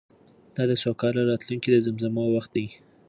[0.55, 2.65] دا د سوکاله راتلونکې د زمزمو وخت و.